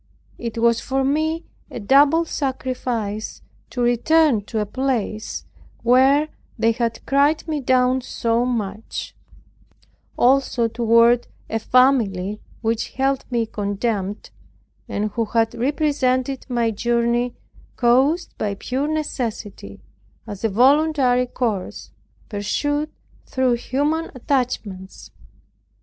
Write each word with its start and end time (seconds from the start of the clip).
It 0.39 0.57
was 0.57 0.81
for 0.81 1.03
me 1.03 1.43
a 1.69 1.79
double 1.79 2.25
sacrifice 2.25 3.43
to 3.69 3.81
return 3.83 4.43
to 4.45 4.57
a 4.57 4.65
place 4.65 5.45
where 5.83 6.29
they 6.57 6.71
had 6.71 7.05
cried 7.05 7.47
me 7.47 7.59
down 7.61 8.01
so 8.01 8.43
much; 8.43 9.15
also 10.17 10.67
toward 10.67 11.27
a 11.51 11.59
family 11.59 12.41
which 12.61 12.93
held 12.93 13.25
me 13.29 13.41
in 13.41 13.45
contempt, 13.51 14.31
and 14.89 15.11
who 15.11 15.25
had 15.25 15.53
represented 15.53 16.47
my 16.49 16.71
journey, 16.71 17.35
caused 17.75 18.35
by 18.39 18.55
pure 18.55 18.87
necessity, 18.87 19.81
as 20.25 20.43
a 20.43 20.49
voluntary 20.49 21.27
course, 21.27 21.91
pursued 22.27 22.89
through 23.27 23.53
human 23.53 24.09
attachments. 24.15 25.11